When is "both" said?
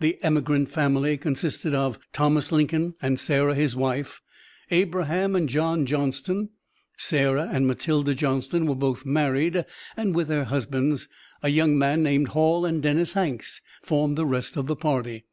8.74-9.06